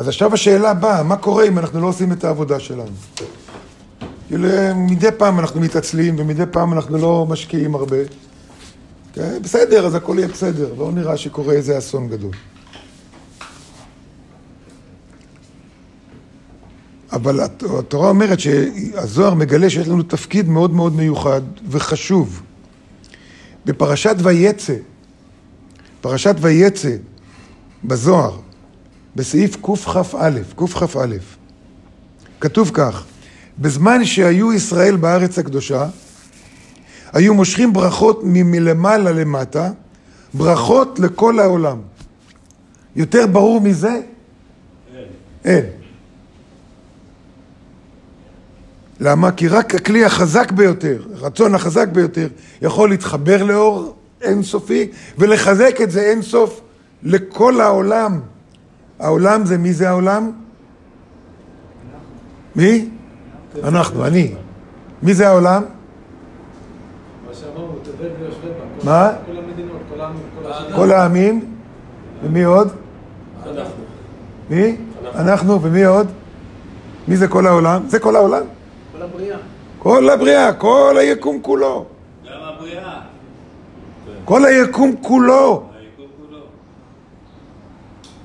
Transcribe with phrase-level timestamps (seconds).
[0.00, 2.90] אז עכשיו השאלה באה, מה קורה אם אנחנו לא עושים את העבודה שלנו?
[4.28, 7.96] כאילו, מדי פעם אנחנו מתעצלים ומדי פעם אנחנו לא משקיעים הרבה.
[9.12, 12.30] כן, בסדר, אז הכל יהיה בסדר, לא נראה שקורה איזה אסון גדול.
[17.12, 17.40] אבל
[17.78, 22.42] התורה אומרת שהזוהר מגלה שיש לנו תפקיד מאוד מאוד מיוחד וחשוב.
[23.64, 24.74] בפרשת ויצא,
[26.00, 26.96] פרשת ויצא
[27.84, 28.36] בזוהר,
[29.20, 31.06] בסעיף קכ"א, קכ"א,
[32.40, 33.04] כתוב כך:
[33.58, 35.86] בזמן שהיו ישראל בארץ הקדושה,
[37.12, 39.70] היו מושכים ברכות מלמעלה למטה,
[40.34, 41.78] ברכות לכל העולם.
[42.96, 43.88] יותר ברור מזה?
[43.88, 45.04] אין.
[45.44, 45.64] אין.
[49.00, 49.32] למה?
[49.32, 52.28] כי רק הכלי החזק ביותר, הרצון החזק ביותר,
[52.62, 56.60] יכול להתחבר לאור אינסופי ולחזק את זה אינסוף
[57.02, 58.20] לכל העולם.
[59.00, 60.30] העולם זה מי זה העולם?
[62.56, 62.88] מי?
[63.64, 64.34] אנחנו, אני.
[65.02, 65.62] מי זה העולם?
[68.84, 69.10] מה?
[70.76, 71.44] כל העמים.
[72.22, 72.68] ומי עוד?
[73.46, 73.82] אנחנו.
[74.50, 74.76] מי?
[75.14, 76.06] אנחנו, ומי עוד?
[77.08, 77.82] מי זה כל העולם?
[77.88, 78.42] זה כל העולם?
[78.92, 79.36] כל הבריאה.
[79.78, 81.86] כל הבריאה, כל היקום כולו.
[82.26, 83.00] גם הבריאה.
[84.24, 85.69] כל היקום כולו.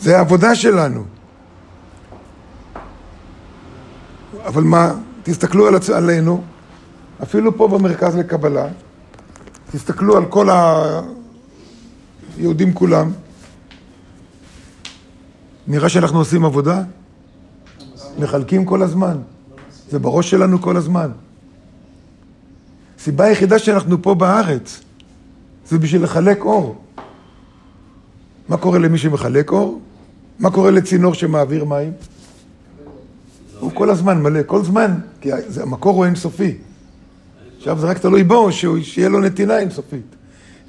[0.00, 1.04] זה העבודה שלנו.
[4.46, 5.90] אבל מה, תסתכלו על עצ...
[5.90, 6.42] עלינו,
[7.22, 8.66] אפילו פה במרכז לקבלה,
[9.72, 10.48] תסתכלו על כל
[12.36, 13.12] היהודים כולם.
[15.66, 16.82] נראה שאנחנו עושים עבודה?
[18.18, 19.18] מחלקים כל הזמן.
[19.90, 21.10] זה בראש שלנו כל הזמן.
[22.98, 24.80] הסיבה היחידה שאנחנו פה בארץ
[25.66, 26.84] זה בשביל לחלק אור.
[28.48, 29.80] מה קורה למי שמחלק אור?
[30.40, 31.92] מה קורה לצינור שמעביר מים?
[33.58, 35.30] הוא כל הזמן מלא, כל זמן, כי
[35.62, 36.54] המקור הוא אינסופי.
[37.58, 40.06] עכשיו זה רק תלוי בו, שיהיה לו נתינה אינסופית.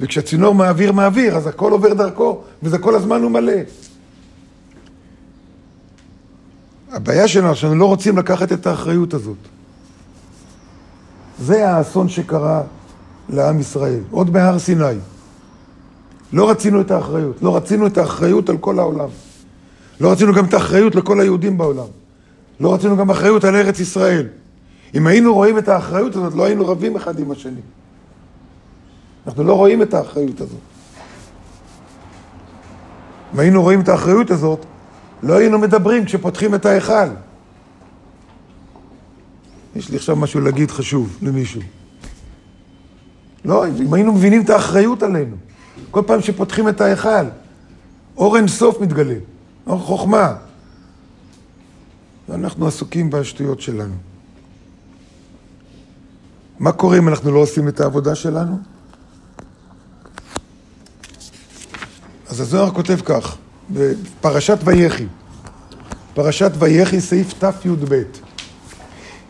[0.00, 3.52] וכשהצינור מעביר מעביר, אז הכל עובר דרכו, וזה כל הזמן הוא מלא.
[6.90, 9.36] הבעיה שלנו, שאנחנו לא רוצים לקחת את האחריות הזאת.
[11.40, 12.62] זה האסון שקרה
[13.28, 14.84] לעם ישראל, עוד בהר סיני.
[16.32, 19.08] לא רצינו את האחריות, לא רצינו את האחריות על כל העולם.
[20.00, 21.86] לא רצינו גם את האחריות לכל היהודים בעולם.
[22.60, 24.26] לא רצינו גם אחריות על ארץ ישראל.
[24.94, 27.60] אם היינו רואים את האחריות הזאת, לא היינו רבים אחד עם השני.
[29.26, 30.60] אנחנו לא רואים את האחריות הזאת.
[33.34, 34.66] אם היינו רואים את האחריות הזאת,
[35.22, 37.08] לא היינו מדברים כשפותחים את ההיכל.
[39.76, 41.60] יש לי עכשיו משהו להגיד חשוב למישהו.
[43.44, 45.36] לא, אם היינו מבינים את האחריות עלינו,
[45.90, 47.24] כל פעם שפותחים את ההיכל,
[48.16, 49.14] אור אין סוף מתגלה,
[49.70, 50.34] אור חוכמה.
[52.28, 53.94] ואנחנו עסוקים בשטויות שלנו.
[56.58, 58.58] מה קורה אם אנחנו לא עושים את העבודה שלנו?
[62.28, 63.36] אז הזוהר כותב כך,
[63.70, 65.06] בפרשת ויחי,
[66.14, 68.02] פרשת ויחי, סעיף תי"ב.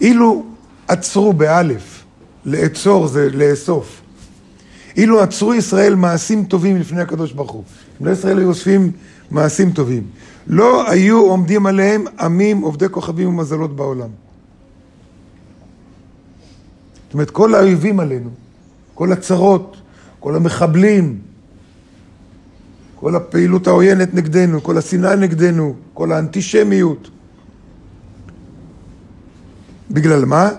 [0.00, 0.44] אילו
[0.88, 2.04] עצרו באלף,
[2.44, 4.00] לאצור זה לאסוף.
[4.96, 7.64] אילו עצרו ישראל מעשים טובים לפני הקדוש ברוך הוא.
[8.00, 8.92] אם לא ישראל היו אוספים
[9.32, 10.02] מעשים טובים.
[10.46, 14.08] לא היו עומדים עליהם עמים, עובדי כוכבים ומזלות בעולם.
[17.04, 18.30] זאת אומרת, כל האויבים עלינו,
[18.94, 19.76] כל הצרות,
[20.20, 21.18] כל המחבלים,
[22.96, 27.10] כל הפעילות העוינת נגדנו, כל השנאה נגדנו, כל האנטישמיות.
[29.90, 30.50] בגלל מה?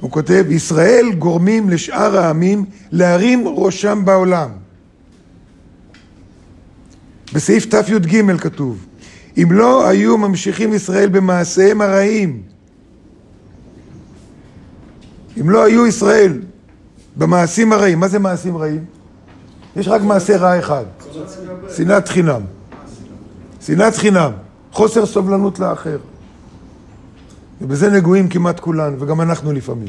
[0.00, 4.61] הוא כותב, ישראל גורמים לשאר העמים להרים ראשם בעולם.
[7.32, 8.86] בסעיף תי"ג כתוב,
[9.36, 12.42] אם לא היו ממשיכים ישראל במעשיהם הרעים,
[15.40, 16.42] אם לא היו ישראל
[17.16, 18.84] במעשים הרעים, מה זה מעשים רעים?
[19.76, 20.84] יש רק מעשה רע אחד,
[21.76, 22.40] שנאת חינם.
[23.60, 24.32] שנאת חינם,
[24.72, 25.98] חוסר סובלנות לאחר.
[27.60, 29.88] ובזה נגועים כמעט כולנו, וגם אנחנו לפעמים.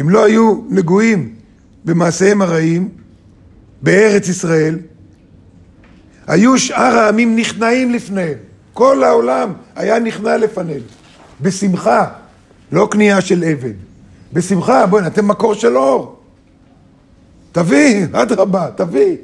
[0.00, 1.34] אם לא היו נגועים
[1.84, 2.88] במעשיהם הרעים
[3.82, 4.78] בארץ ישראל,
[6.26, 8.38] היו שאר העמים נכנעים לפניהם.
[8.72, 10.82] כל העולם היה נכנע לפניהם.
[11.40, 12.06] בשמחה,
[12.72, 13.72] לא קנייה של אבן.
[14.32, 16.20] בשמחה, בואי, אתם מקור של אור.
[17.52, 19.16] תביא, אדרבה, תביא.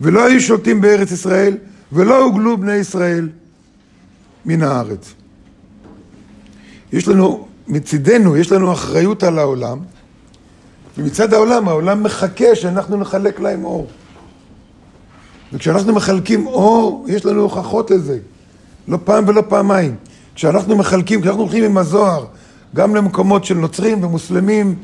[0.00, 1.56] ולא היו שולטים בארץ ישראל,
[1.92, 3.28] ולא הוגלו בני ישראל
[4.46, 5.14] מן הארץ.
[6.92, 9.78] יש לנו, מצידנו, יש לנו אחריות על העולם,
[10.98, 13.86] ומצד העולם, העולם מחכה שאנחנו נחלק להם אור.
[15.52, 18.18] וכשאנחנו מחלקים אור, יש לנו הוכחות לזה.
[18.88, 19.96] לא פעם ולא פעמיים.
[20.34, 22.26] כשאנחנו מחלקים, כשאנחנו הולכים עם הזוהר,
[22.74, 24.74] גם למקומות של נוצרים ומוסלמים,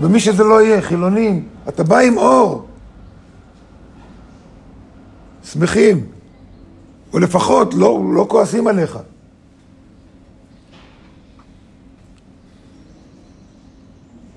[0.00, 2.66] ומי שזה לא יהיה, חילונים, אתה בא עם אור.
[5.44, 6.06] שמחים,
[7.12, 8.98] או לפחות לא, לא כועסים עליך.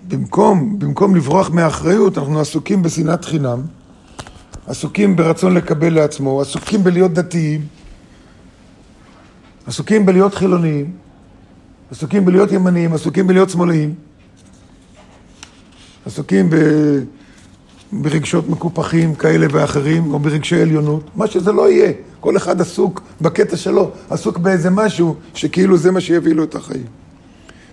[0.08, 3.62] במקום, במקום לברוח מהאחריות, אנחנו עסוקים בשנאת חינם,
[4.70, 7.62] עסוקים ברצון לקבל לעצמו, עסוקים בלהיות דתיים,
[9.68, 10.92] עסוקים בלהיות חילוניים,
[11.92, 13.94] עסוקים בלהיות ימניים, עסוקים בלהיות שמאליים,
[16.06, 16.56] עסוקים ב...
[17.92, 21.92] ברגשות מקופחים כאלה ואחרים, או ברגשי עליונות, מה שזה לא יהיה.
[22.20, 26.86] כל אחד עסוק בקטע שלו, עסוק באיזה משהו שכאילו זה מה שיביא לו את החיים.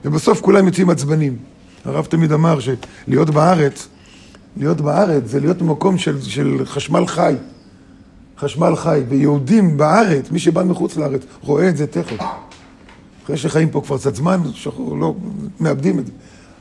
[0.05, 1.37] ובסוף כולם יוצאים עצבנים.
[1.85, 3.89] הרב תמיד אמר שלהיות בארץ,
[4.57, 7.35] להיות בארץ זה להיות במקום של, של חשמל חי.
[8.39, 9.03] חשמל חי.
[9.09, 12.17] ויהודים בארץ, מי שבא מחוץ לארץ, רואה את זה תכף.
[13.25, 15.15] אחרי שחיים פה כבר קצת זמן, שחור, לא,
[15.61, 16.13] מאבדים את זה.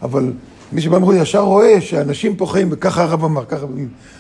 [0.02, 0.32] אבל
[0.72, 3.66] מי שבא מחוץ ישר רואה שאנשים פה חיים, וככה הרב אמר, ככה,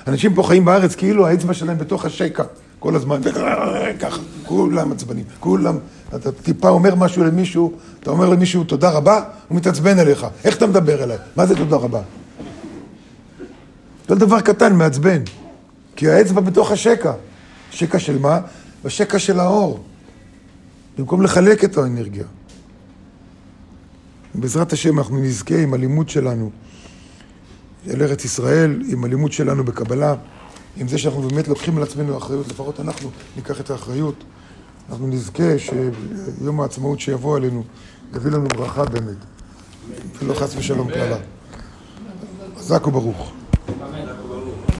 [0.07, 2.43] אנשים פה חיים בארץ כאילו האצבע שלהם בתוך השקע
[2.79, 3.21] כל הזמן,
[4.01, 5.77] ככה, כולם עצבנים, כולם,
[6.15, 10.67] אתה טיפה אומר משהו למישהו, אתה אומר למישהו תודה רבה, הוא מתעצבן אליך, איך אתה
[10.67, 11.17] מדבר אליי?
[11.35, 12.01] מה זה תודה רבה?
[14.09, 15.21] זה דבר קטן, מעצבן,
[15.95, 17.13] כי האצבע בתוך השקע,
[17.71, 18.39] שקע של מה?
[18.83, 19.83] בשקע של האור,
[20.97, 22.23] במקום לחלק את האנרגיה.
[24.35, 26.51] בעזרת השם אנחנו נזכה עם הלימוד שלנו
[27.87, 30.15] אל ארץ ישראל, עם הלימוד שלנו בקבלה,
[30.77, 34.23] עם זה שאנחנו באמת לוקחים על עצמנו אחריות, לפחות אנחנו ניקח את האחריות,
[34.89, 37.63] אנחנו נזכה שיום העצמאות שיבוא עלינו
[38.15, 39.17] יביא לנו ברכה באמת,
[40.19, 41.17] ולא חס ושלום קללה.
[42.57, 43.31] חזק וברוך.